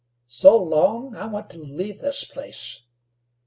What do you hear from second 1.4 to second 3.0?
to leave this place."